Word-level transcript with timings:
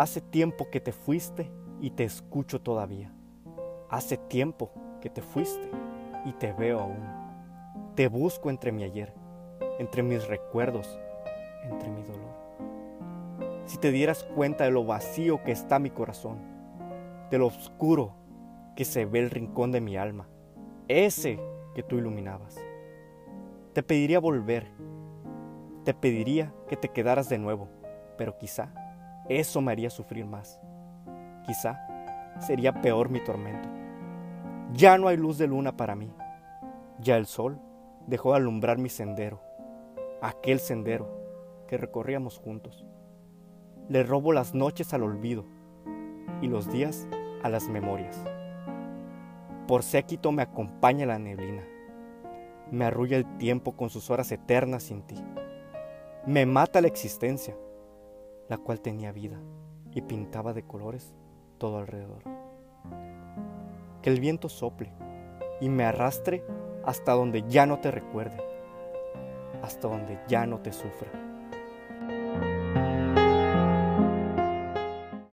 Hace 0.00 0.22
tiempo 0.22 0.70
que 0.70 0.80
te 0.80 0.92
fuiste 0.92 1.50
y 1.78 1.90
te 1.90 2.04
escucho 2.04 2.62
todavía. 2.62 3.12
Hace 3.90 4.16
tiempo 4.16 4.70
que 5.02 5.10
te 5.10 5.20
fuiste 5.20 5.68
y 6.24 6.32
te 6.32 6.54
veo 6.54 6.80
aún. 6.80 7.04
Te 7.96 8.08
busco 8.08 8.48
entre 8.48 8.72
mi 8.72 8.82
ayer, 8.82 9.12
entre 9.78 10.02
mis 10.02 10.26
recuerdos, 10.26 10.98
entre 11.64 11.90
mi 11.90 12.00
dolor. 12.00 12.34
Si 13.66 13.76
te 13.76 13.92
dieras 13.92 14.24
cuenta 14.24 14.64
de 14.64 14.70
lo 14.70 14.86
vacío 14.86 15.44
que 15.44 15.52
está 15.52 15.78
mi 15.78 15.90
corazón, 15.90 16.38
de 17.30 17.36
lo 17.36 17.48
oscuro 17.48 18.14
que 18.76 18.86
se 18.86 19.04
ve 19.04 19.18
el 19.18 19.28
rincón 19.28 19.70
de 19.70 19.82
mi 19.82 19.98
alma, 19.98 20.28
ese 20.88 21.38
que 21.74 21.82
tú 21.82 21.98
iluminabas. 21.98 22.56
Te 23.74 23.82
pediría 23.82 24.18
volver, 24.18 24.66
te 25.84 25.92
pediría 25.92 26.54
que 26.68 26.78
te 26.78 26.88
quedaras 26.88 27.28
de 27.28 27.36
nuevo, 27.36 27.68
pero 28.16 28.38
quizá 28.38 28.72
eso 29.30 29.60
me 29.60 29.70
haría 29.70 29.90
sufrir 29.90 30.26
más. 30.26 30.60
Quizá 31.46 31.78
sería 32.40 32.72
peor 32.82 33.10
mi 33.10 33.20
tormento. 33.20 33.68
Ya 34.72 34.98
no 34.98 35.06
hay 35.06 35.16
luz 35.16 35.38
de 35.38 35.46
luna 35.46 35.76
para 35.76 35.94
mí. 35.94 36.12
Ya 36.98 37.16
el 37.16 37.26
sol 37.26 37.60
dejó 38.08 38.30
de 38.30 38.38
alumbrar 38.38 38.78
mi 38.78 38.88
sendero, 38.88 39.40
aquel 40.20 40.58
sendero 40.58 41.08
que 41.68 41.78
recorríamos 41.78 42.38
juntos. 42.38 42.84
Le 43.88 44.02
robo 44.02 44.32
las 44.32 44.52
noches 44.52 44.92
al 44.94 45.04
olvido 45.04 45.44
y 46.42 46.48
los 46.48 46.70
días 46.70 47.06
a 47.44 47.48
las 47.48 47.68
memorias. 47.68 48.22
Por 49.68 49.84
séquito 49.84 50.32
me 50.32 50.42
acompaña 50.42 51.06
la 51.06 51.20
neblina. 51.20 51.62
Me 52.72 52.84
arrulla 52.84 53.16
el 53.16 53.36
tiempo 53.38 53.76
con 53.76 53.90
sus 53.90 54.10
horas 54.10 54.32
eternas 54.32 54.82
sin 54.82 55.02
ti. 55.02 55.16
Me 56.26 56.46
mata 56.46 56.80
la 56.80 56.88
existencia, 56.88 57.56
la 58.50 58.58
cual 58.58 58.80
tenía 58.80 59.12
vida 59.12 59.40
y 59.92 60.02
pintaba 60.02 60.52
de 60.52 60.64
colores 60.64 61.14
todo 61.56 61.78
alrededor. 61.78 62.24
Que 64.02 64.10
el 64.10 64.18
viento 64.18 64.48
sople 64.48 64.92
y 65.60 65.68
me 65.68 65.84
arrastre 65.84 66.44
hasta 66.84 67.12
donde 67.12 67.44
ya 67.48 67.64
no 67.66 67.78
te 67.78 67.92
recuerde, 67.92 68.42
hasta 69.62 69.86
donde 69.86 70.18
ya 70.26 70.46
no 70.46 70.58
te 70.58 70.72
sufra. 70.72 71.29